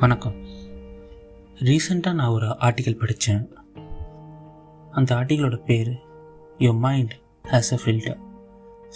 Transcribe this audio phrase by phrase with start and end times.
[0.00, 0.34] வணக்கம்.
[1.58, 3.48] ரீசெண்டாக நான் ஒரு ஆர்டிக்கல் படித்தேன்
[4.92, 6.02] அந்த ஆர்டிக்கலோட பேர்
[6.58, 8.18] your mind has a filter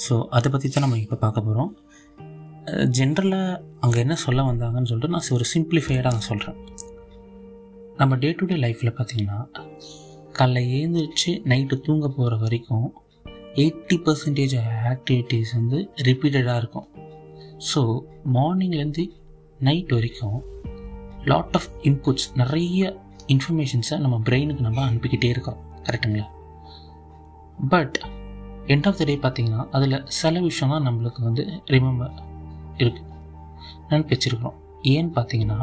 [0.09, 1.77] so அதை பற்றி தான் நம்ம இப்போ பார்க்க போகிறோம்
[2.99, 6.57] ஜென்ரலாக அங்கே என்ன சொல்ல வந்தாங்கன்னு சொல்லிட்டு நான் ஒரு சிம்பிளிஃபைடாக நான் சொல்கிறேன்
[7.97, 9.47] நம்ம டே டு டே லைஃப்பில் பார்த்திங்கன்னா
[10.33, 12.95] காலைல ஏந்திரிச்சு நைட்டு தூங்க போகிற வரைக்கும்
[13.55, 14.55] எயிட்டி பர்சன்டேஜ்
[14.89, 16.89] ஆக்டிவிட்டீஸ் வந்து ரிப்பீட்டடாக இருக்கும்.
[17.75, 18.01] ஸோ
[18.33, 19.11] மார்னிங்லேருந்து
[19.59, 20.45] நைட் வரைக்கும்
[21.31, 22.83] லாட் ஆஃப் இன்புட்ஸ் நிறைய
[23.27, 26.27] இன்ஃபர்மேஷன்ஸை நம்ம பிரெயினுக்கு நம்ம அனுப்பிக்கிட்டே இருக்கோம் கரெக்டுங்களா
[27.69, 27.97] but
[28.73, 32.17] end of the day பார்த்தீங்கன்னா அதில் சில விஷயம் தான் நம்மளுக்கு வந்து ரிமெம்பர்
[32.77, 33.03] இருக்கு.
[33.89, 34.57] நினைப்பு வச்சுருக்கிறோம்
[34.93, 35.59] ஏன்னு பார்த்தீங்கன்னா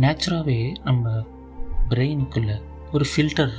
[0.00, 1.04] நேச்சுராகவே நம்ம
[1.88, 2.52] பிரெயினுக்குள்ள
[2.92, 3.54] ஒரு ஃபில்டர்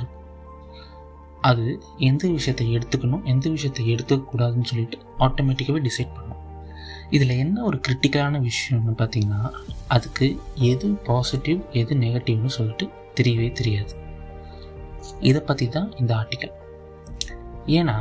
[1.40, 1.64] அது
[2.08, 6.42] எந்த விஷயத்தை எடுத்துக்கணும் எந்த விஷயத்தை எடுத்துக்கக்கூடாதுன்னு சொல்லிட்டு ஆட்டோமேட்டிக்காகவே டிசைட் பண்ணும்.
[7.10, 9.42] இதில் என்ன ஒரு கிரிட்டிக்கலான விஷயம்னு பார்த்தீங்கன்னா
[9.94, 10.26] அதுக்கு
[10.70, 12.86] எது பாசிட்டிவ் எது நெகட்டிவ்னு சொல்லிட்டு
[13.18, 13.92] தெரியவே தெரியாது.
[15.20, 16.54] இதை பற்றி தான் இந்த ஆர்டிக்கல்
[17.78, 17.96] ஏன்னா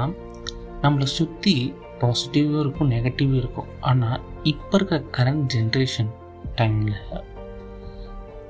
[0.83, 1.55] நம்மளை சுற்றி
[2.01, 3.69] பாசிட்டிவும் இருக்கும் நெகட்டிவும் இருக்கும்.
[3.89, 6.11] ஆனால் இப்போ இருக்க கரண்ட் ஜென்ரேஷன்
[6.59, 6.99] டைமில்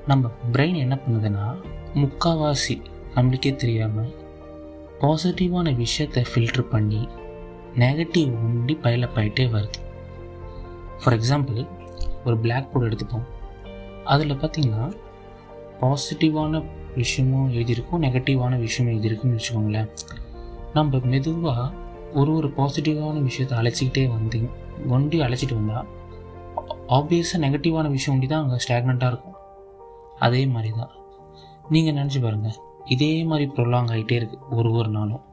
[0.06, 1.46] நம்ம பிரெயின் என்ன பண்ணுதுன்னா
[2.02, 2.76] முக்காவாசி
[3.14, 4.12] நம்மளுக்கே தெரியாமல்
[5.00, 7.02] பாசிட்டிவான விஷயத்தை ஃபில்ட்ரு பண்ணி
[7.82, 9.78] நெகட்டிவ் ஒண்டி பயிலப்பாயிட்டே ஆகிட்டே வருது.
[11.00, 11.60] ஃபார் எக்ஸாம்பிள்
[12.24, 13.26] ஒரு பிளாக் போர்டு எடுத்துப்போம்.
[14.04, 14.86] அதில் பார்த்திங்கன்னா
[15.80, 16.62] பாசிட்டிவான
[16.94, 19.90] விஷயமும் எழுதியிருக்கும் நெகட்டிவான விஷயமும் எழுதியிருக்குன்னு வச்சுக்கோங்களேன்.
[20.76, 21.66] நம்ம மெதுவாக
[22.14, 24.38] ஒரு ஒரு பாசிட்டிவான விஷயத்தை அழைச்சிக்கிட்டே வந்து
[24.88, 25.88] ஒண்டி அழைச்சிட்டு வந்தால்
[26.96, 29.36] ஆப்வியஸாக நெகட்டிவான விஷயம் ஒண்டி தான் அங்கே ஸ்டாக்னண்ட்டாக இருக்கும்.
[30.26, 30.92] அதே மாதிரி தான்.
[31.74, 32.58] நீங்கள் நினச்சி பாருங்கள்
[32.94, 35.24] இதே மாதிரி ப்ரொலாங் ஆகிட்டே இருக்குது ஒரு ஒரு நாளும்.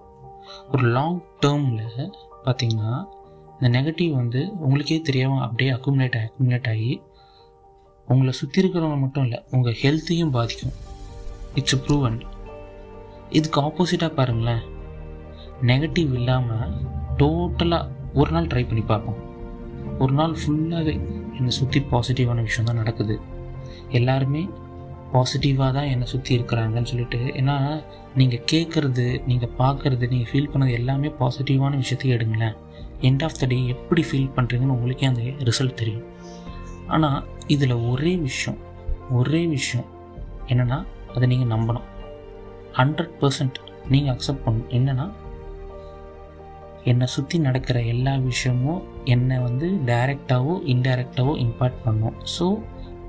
[0.74, 2.12] ஒரு லாங் டேர்மில்
[2.46, 2.94] பார்த்தீங்கன்னா
[3.58, 6.90] இந்த நெகட்டிவ் வந்து உங்களுக்கே தெரியாமல் அப்படியே அக்குமுலேட் ஆகி அக்குமுலேட் ஆகி
[8.08, 10.74] உங்களை சுற்றி இருக்கிறவங்க மட்டும் இல்லை உங்கள் ஹெல்த்தையும் பாதிக்கும்.
[11.60, 12.18] இட்ஸ் ப்ரூவன்
[13.38, 14.64] இதுக்கு ஆப்போசிட்டாக பாருங்களேன்.
[15.70, 16.74] நெகட்டிவ் இல்லாமல்
[17.22, 19.22] டோட்டலாக ஒரு நாள் ட்ரை பண்ணி பார்ப்போம்.
[20.04, 20.94] ஒரு நாள் ஃபுல்லாகவே
[21.38, 23.16] என்னை சுற்றி பாசிட்டிவான விஷயம் தான் நடக்குது.
[24.00, 24.44] எல்லாருமே
[25.14, 27.56] பாசிட்டிவாக தான் என்னை சுற்றி இருக்கிறாங்கன்னு சொல்லிட்டு ஏன்னா
[28.20, 32.56] நீங்கள் கேட்குறது நீங்கள் பார்க்குறது நீங்கள் ஃபீல் பண்ணது எல்லாமே பாசிட்டிவான விஷயத்தையும் எடுங்களேன்.
[33.02, 36.06] எண்ட் ஆஃப் த டே எப்படி ஃபீல் பண்ணுறீங்கன்னு உங்களுக்கே அந்த ரிசல்ட் தெரியும்.
[36.88, 38.60] ஆனால் இதில் ஒரே விஷயம்
[39.12, 39.88] ஒரே விஷயம்
[40.48, 40.80] என்னென்னா
[41.16, 41.88] அதை நீங்கள் நம்பணும்.
[42.80, 43.58] ஹண்ட்ரட் பர்சன்ட்
[43.88, 44.72] நீங்கள் அக்செப்ட் பண்ணணும்.
[44.78, 45.06] என்னென்னா
[46.92, 52.18] என்னை சுற்றி நடக்கிற எல்லா விஷயமும் என்னை வந்து டைரெக்டாகவோ இன்டைரக்டாகவோ இம்பேக்ட் பண்ணும்.
[52.38, 52.46] ஸோ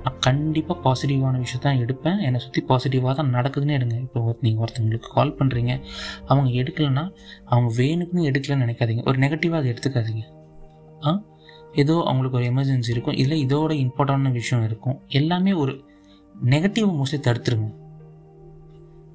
[0.07, 2.21] நான் கண்டிப்பாக பாசிட்டிவான விஷயம் தான் எடுப்பேன்.
[2.21, 5.81] என்னை சுற்றி பாசிட்டிவாக தான் நடக்குதுன்னு எடுங்க இப்போ நீங்கள் ஒருத்தவங்களுக்கு கால் பண்ணுறீங்க
[6.25, 7.11] அவங்க எடுக்கலைன்னா
[7.45, 9.07] அவங்க வேணுக்குன்னு எடுக்கலன்னு நினைக்காதீங்க.
[9.07, 10.23] ஒரு நெகட்டிவாக அதை எடுத்துக்காதீங்க.
[11.05, 11.21] ஆ?
[11.73, 13.15] ஏதோ அவங்களுக்கு ஒரு எமர்ஜென்சி இருக்கும்.
[13.15, 15.01] இல்லை இதோட இம்பார்ட்டண்டான விஷயம் இருக்கும்.
[15.07, 15.83] எல்லாமே ஒரு
[16.45, 17.73] நெகட்டிவ் மோஸ்ட்லி தடுத்துருங்க.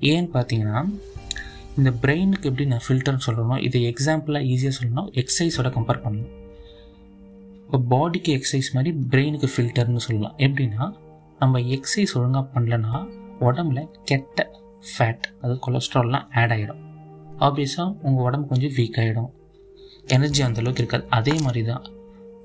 [0.01, 0.95] ஏன்னு பார்த்தீங்கன்னா
[1.77, 3.63] இந்த பிரெயினுக்கு எப்படி நான் ஃபில்டர்னு சொல்லணும்?
[3.63, 6.42] இதை எக்ஸாம்பிளாக ஈஸியாக சொல்லணும் எக்ஸசைஸோட கம்பேர் பண்ணணும்.
[7.73, 10.35] இப்போ பாடிக்கு எக்ஸசைஸ் மாதிரி பிரெயினுக்கு ஃபில்டர்னு சொல்லலாம்.
[10.47, 10.87] எப்படின்னா
[11.39, 12.99] நம்ம எக்ஸசைஸ் ஒழுங்காக பண்ணலன்னா
[13.47, 14.45] உடம்புல கெட்ட
[14.91, 16.83] ஃபேட் அதாவது கொலஸ்ட்ரால்லாம் ஆட் ஆகிடும்
[17.47, 19.31] ஆப்வியஸாக உங்கள் உடம்பு கொஞ்சம் வீக் ஆகிடும்
[20.17, 21.07] எனர்ஜி அந்தளவுக்கு இருக்காது.
[21.19, 21.87] அதே மாதிரி தான்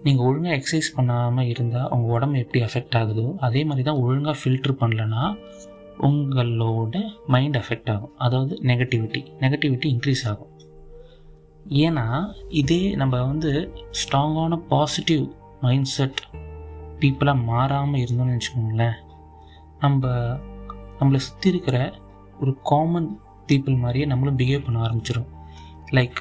[0.05, 4.75] நீங்கள் ஒழுங்காக எக்ஸசைஸ் பண்ணாமல் இருந்தால் உங்கள் உடம்பு எப்படி அஃபெக்ட் ஆகுதோ அதே மாதிரி தான் ஒழுங்காக ஃபில்ட்ரு
[4.83, 5.23] பண்ணலன்னா
[6.09, 6.95] உங்களோட
[7.35, 8.15] மைண்ட் அஃபெக்ட் ஆகும்.
[8.27, 10.51] அதாவது நெகட்டிவிட்டி நெகட்டிவிட்டி இன்க்ரீஸ் ஆகும்.
[11.69, 16.21] ஏன்னா இதே நம்ம வந்து ஸ்ட்ராங்கான பாசிட்டிவ் மைண்ட் செட்
[16.99, 18.95] பீப்புளாக மாறாமல் இருந்தோம்னு வச்சுக்கோங்களேன்
[19.79, 20.07] நம்ம
[20.99, 21.93] நம்மளை சுற்றி இருக்கிற
[22.39, 25.27] ஒரு காமன் பீப்புள் மாதிரியே நம்மளும் பிஹேவ் பண்ண ஆரம்பிச்சிடும்
[25.91, 26.15] லைக்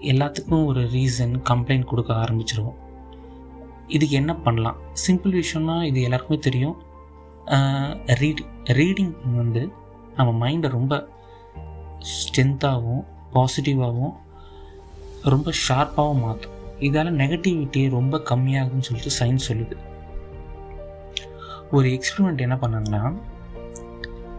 [0.00, 2.82] எல்லாத்துக்கும் ஒரு ரீசன் கம்ப்ளைண்ட் கொடுக்க ஆரம்பிச்சிருவோம்
[3.86, 4.76] இதுக்கு என்ன பண்ணலாம்?
[5.06, 6.82] சிம்பிள் விஷயம்னா இது எல்லாருக்குமே தெரியும்.
[8.06, 9.72] ரீடிங் ரீடிங் வந்து
[10.16, 11.08] நம்ம மைண்டை ரொம்ப
[11.98, 14.14] ஸ்ட்ரென்த்தாகவும் பாசிட்டிவாகவும்
[15.24, 19.76] ரொம்ப ஷார்ப்பாகவும் மாற்றும் இதால் நெகட்டிவிட்டி ரொம்ப கம்மியாகுதுன்னு சொல்லிட்டு சயின்ஸ் சொல்லுது.
[21.70, 23.16] ஒரு எக்ஸ்பிரிமெண்ட் என்ன பண்ணாங்கன்னா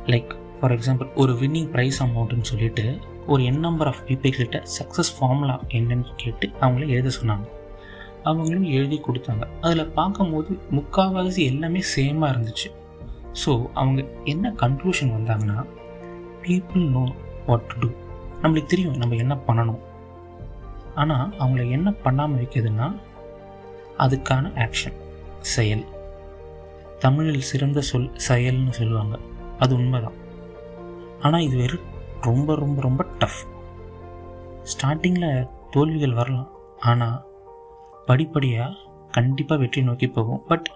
[0.06, 5.60] லைக் ஃபார் எக்ஸாம்பிள் ஒரு வின்னிங் ப்ரைஸ் அமௌண்ட்டுன்னு சொல்லிட்டு ஒரு என் நம்பர் ஆஃப் பீப்புள்கிட்ட சக்ஸஸ் ஃபார்முலா
[5.68, 7.48] என்னன்னு கேட்டு அவங்கள எழுத சொன்னாங்க.
[8.24, 9.48] அவங்களும் எழுதி கொடுத்தாங்க.
[9.62, 12.70] அதில் பார்க்கும்போது முக்கால்வாசி எல்லாமே சேமாக இருந்துச்சு.
[13.46, 15.66] ஸோ அவங்க என்ன கன்க்ளூஷன் வந்தாங்கன்னா
[16.42, 17.12] people know
[17.46, 17.90] what to do
[18.42, 19.80] நம்மளுக்கு தெரியும் நம்ம என்ன பண்ணணும்.
[20.95, 22.88] ஆனால் அவங்கள என்ன பண்ணாமல் வைக்குதுன்னா
[23.97, 24.97] அதுக்கான ஆக்ஷன்
[25.53, 25.86] செயல்.
[27.00, 29.15] தமிழில் சிறந்த சொல் செயல்னு சொல்லுவாங்க.
[29.59, 30.18] அது உண்மைதான்.
[31.19, 31.86] ஆனால் இது வெறும்
[32.21, 33.42] ரொம்ப ரொம்ப ரொம்ப டஃப்
[34.71, 36.50] ஸ்டார்டிங்கில் தோல்விகள் வரலாம்.
[36.80, 37.18] ஆனால்
[38.06, 38.77] படிப்படியாக
[39.12, 40.44] கண்டிப்பாக வெற்றி நோக்கி போகும்.
[40.47, 40.68] பட்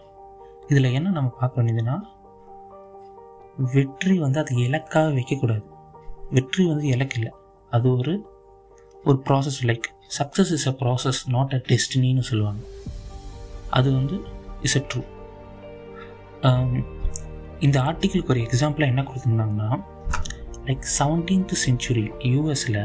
[0.68, 1.96] இதில் என்ன நம்ம பார்க்க வேண்டியதுன்னா
[3.74, 5.66] வெற்றி வந்து அது இலக்காக வைக்கக்கூடாது.
[6.30, 7.34] வெற்றி வந்து இலக்கு இல்லை
[7.70, 8.14] அது ஒரு
[9.04, 9.88] ஒரு process like
[10.18, 12.62] success is a process not a டெஸ்டினின்னு சொல்லுவாங்க.
[13.78, 14.16] அது வந்து
[14.68, 15.02] இஸ் அ ட்ரூ
[17.66, 19.70] இந்த ஆர்டிக்கிளுக்கு ஒரு எக்ஸாம்பிளாக என்ன கொடுத்துருந்தாங்கன்னா
[20.68, 22.82] லைக் செவன்டீன்த் செஞ்சுரி யூஎஸில்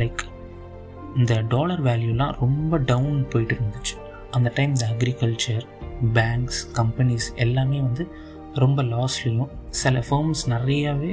[0.00, 0.22] லைக்
[1.16, 3.94] இந்த டாலர் வேல்யூலாம் ரொம்ப டவுன் போயிட்டு இருந்துச்சு.
[4.30, 5.64] அந்த டைம் இந்த அக்ரிகல்ச்சர்
[6.18, 8.04] பேங்க்ஸ் கம்பெனிஸ் எல்லாமே வந்து
[8.54, 9.52] ரொம்ப லாஸ்லேயும்
[9.82, 11.12] சில ஃபேர்ம்ஸ் நிறையாவே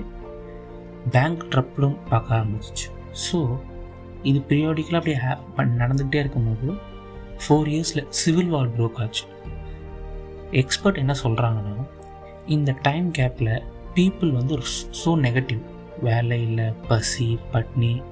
[1.11, 2.87] பேங்க் ட்ரப்லும் பார்க்க ஆரம்பிச்சிச்சு.
[3.15, 3.59] ஸோ
[4.23, 5.33] இது பீரியாடிக்கலாக அப்படியே ஹே
[5.63, 6.73] நடந்துகிட்டே இருக்கும்போது
[7.47, 9.23] ஃபோர் இயர்ஸில் சிவில் வார் ப்ரோக் ஆச்சு.
[10.51, 11.85] எக்ஸ்பர்ட் என்ன சொல்கிறாங்கன்னா
[12.45, 13.63] இந்த டைம் கேப்பில்
[13.95, 14.57] பீப்புள் வந்து
[15.05, 15.59] ஸோ நெகட்டிவ்
[16.01, 18.03] வேலை இல்லை பசி பட்னி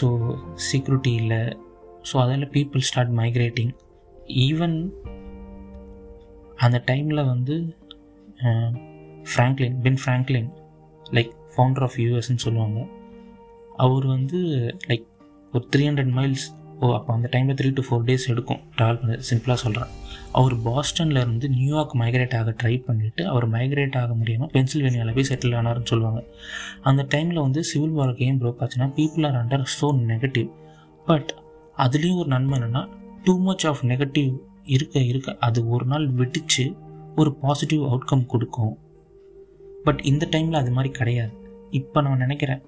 [0.00, 1.56] ஸோ செக்யூரிட்டி இல்லை
[2.12, 3.72] ஸோ அதில் பீப்புள் ஸ்டார்ட் மைக்ரேட்டிங்
[4.28, 4.92] ஈவன்
[6.56, 7.76] அந்த டைமில் வந்து
[9.34, 10.50] Franklin Ben Franklin
[11.12, 12.88] like founder of யூஎஸ்ன்னு சொல்லுவாங்க.
[13.84, 14.38] அவர் வந்து
[14.88, 15.06] லைக்
[15.52, 16.46] ஒரு த்ரீ ஹண்ட்ரட் மைல்ஸ்
[16.80, 18.60] ஓ அப்போ அந்த டைமில் த்ரீ டு ஃபோர் டேஸ் எடுக்கும்.
[18.76, 19.92] ட்ராவல் பண்ண சிம்பிளாக சொல்கிறேன்
[20.38, 25.56] அவர் பாஸ்டனில் இருந்து நியூயார்க் மைக்ரேட் ஆக ட்ரை பண்ணிவிட்டு அவர் மைக்ரேட் ஆக முடியாமல் பென்சில்வேனியாவில் போய் செட்டில்
[25.60, 26.20] ஆனார்னு சொல்லுவாங்க.
[26.90, 30.48] அந்த டைமில் வந்து சிவில் வார்க்கு ஏன் ப்ரோக் ஆச்சுன்னா people are under so negative
[31.06, 31.32] but
[31.84, 32.82] அதுலேயும் ஒரு நன்மை என்னென்னா
[33.24, 34.30] டூ மச் ஆஃப் நெகட்டிவ்
[34.76, 36.66] இருக்க இருக்க அது ஒரு நாள் வெடித்து
[37.16, 38.74] ஒரு பாசிட்டிவ் அவுட்கம் கொடுக்கும்.
[39.86, 41.34] பட் இந்த டைமில் அது மாதிரி கிடையாது.
[41.78, 42.62] இப்போ நான் நினைக்கிறேன்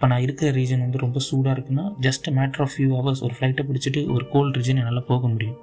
[0.00, 3.62] இப்போ நான் இருக்கிற ரீஜன் வந்து ரொம்ப சூடாக இருக்குன்னா just matter of few hours ஒரு ஃப்ளைட்டை
[3.68, 5.58] பிடிச்சிட்டு ஒரு கோல்டு ரீஜன் என்னால் போக முடியும்.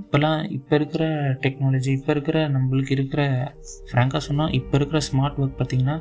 [0.00, 1.04] இப்போல்லாம் இப்போ இருக்கிற
[1.44, 3.22] டெக்னாலஜி இப்போ இருக்கிற நம்மளுக்கு இருக்கிற
[3.88, 5.96] ஃப்ராங்காக சொன்னால் இப்போ இருக்கிற ஸ்மார்ட் ஒர்க் பார்த்திங்கன்னா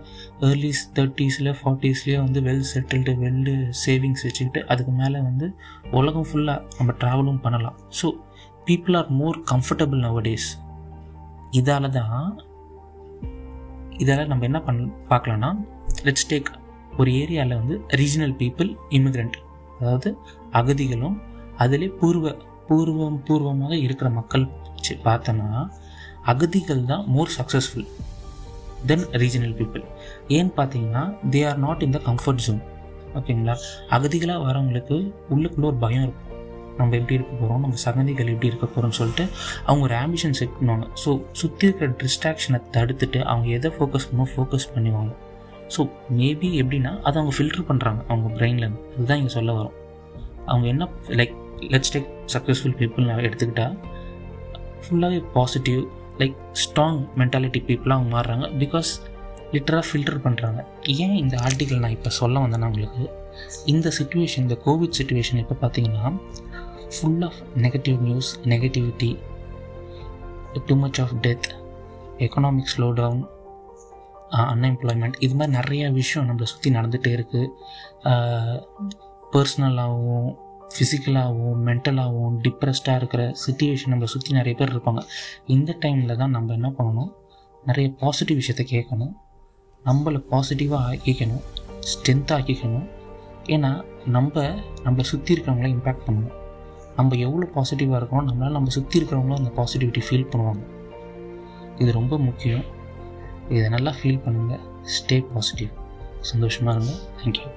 [0.49, 3.41] ஏர்லிஸ் தேர்ட்டிஸில் ஃபார்ட்டிஸ்லேயே வந்து வெல் செட்டில்டு வெல்
[3.85, 5.49] சேவிங்ஸ் வச்சுக்கிட்டு அதுக்கு மேலே வந்து
[5.91, 7.79] உலகம் ஃபுல்லாக நம்ம ட்ராவலும் பண்ணலாம்.
[8.01, 8.09] So
[8.65, 10.51] people are more comfortable nowadays
[11.51, 12.31] இதால் தான்
[14.03, 15.51] இதால் நம்ம என்ன பண்ண பார்க்கலான்னா
[16.07, 16.49] லெட்ஸ் டேக்
[16.99, 19.37] ஒரு ஏரியாவில் வந்து ரீஜனல் பீப்புள் இமிக்ரெண்ட்
[19.79, 20.09] அதாவது
[20.51, 21.17] அகதிகளும்
[21.63, 22.35] அதிலே பூர்வ
[22.69, 24.45] பூர்வம் பூர்வமாக இருக்கிற மக்கள்
[25.05, 25.61] பார்த்தோன்னா
[26.31, 27.87] அகதிகள் தான் more successful
[28.89, 29.83] then regional people
[30.37, 31.03] ஏன்னு பார்த்தீங்கன்னா
[31.33, 32.61] they are not in the comfort zone
[33.19, 33.55] ஓகேங்களா
[33.95, 34.97] அகதிகளாக வரவங்களுக்கு
[35.33, 36.25] உள்ளுக்குள்ளே ஒரு பயம் இருக்கும்.
[36.79, 39.23] நம்ம எப்படி இருக்க போகிறோம் நம்ம சகதிகள் எப்படி இருக்க போகிறோம்னு சொல்லிட்டு
[39.65, 40.85] அவங்க ஒரு ஆம்பிஷன் செட் பண்ணுவாங்க.
[41.03, 45.11] ஸோ சுற்றி இருக்கிற டிஸ்ட்ராக்ஷனை தடுத்துட்டு அவங்க எதை ஃபோக்கஸ் பண்ணணும் ஃபோக்கஸ் பண்ணுவாங்க
[45.69, 45.81] ஸோ
[46.11, 49.75] மேபி எப்படின்னா அதை அவங்க ஃபில்டர் பண்ணுறாங்க அவங்க பிரெயின்லேருந்து அதுதான் இங்கே சொல்ல வரும்.
[50.45, 51.33] அவங்க என்ன like
[51.71, 53.75] let's take successful people எடுத்துக்கிட்டால்
[54.83, 55.79] ஃபுல்லாகவே பாசிட்டிவ்
[56.19, 58.91] லைக் ஸ்ட்ராங் மென்டாலிட்டி பீப்புளாக அவங்க மாறுறாங்க பிகாஸ்
[59.53, 60.59] லிட்டராக ஃபில்டர் பண்ணுறாங்க
[60.97, 63.03] ஏன் இந்த ஆர்டிக்கல் நான் இப்போ சொல்ல வந்தேன்னா உங்களுக்கு
[63.65, 66.09] இந்த சுச்சுவேஷன் இந்த கோவிட் சுச்சுவேஷன் இப்போ பார்த்தீங்கன்னா
[66.95, 69.09] full of negative news negativity
[70.67, 71.47] too much of death
[72.19, 73.21] economic slow down
[74.31, 77.51] unemployment இது மாதிரி நிறையா விஷயம் நம்மளை சுற்றி நடந்துகிட்டே இருக்குது
[79.33, 80.29] பர்சனலாகவும்
[80.73, 85.01] ஃபிசிக்கலாகவும் மென்டலாகவும் டிப்ரெஸ்டாக இருக்கிற சுச்சுவேஷன் நம்மளை சுற்றி நிறைய பேர் இருப்பாங்க.
[85.55, 87.09] இந்த டைமில் தான் நம்ம என்ன பண்ணணும்?
[87.65, 89.13] நிறைய பாசிட்டிவ் விஷயத்த கேட்கணும்.
[89.85, 91.43] நம்மளை பாசிட்டிவாக ஆக்கிக்கணும்.
[91.91, 92.87] ஸ்ட்ரென்த்தாக ஆக்கிக்கணும்.
[93.55, 93.71] ஏன்னா
[94.15, 94.41] நம்ம
[94.85, 96.35] நம்மளை சுற்றி இருக்கிறவங்கள இம்பேக்ட் பண்ணணும்.
[96.97, 100.63] நம்ம எவ்வளோ பாசிட்டிவாக இருக்கணும் நம்மளால் நம்ம சுற்றி இருக்கிறவங்களும் அந்த பாசிட்டிவிட்டி ஃபீல் பண்ணுவாங்க.
[101.81, 102.65] இது ரொம்ப முக்கியம்.
[103.55, 104.63] இதை நல்லா ஃபீல் பண்ணுங்கள்
[104.95, 105.71] ஸ்டே பாசிட்டிவ்
[106.29, 106.93] சந்தோஷமாக இருங்க.
[107.19, 107.47] தேங்க்யூ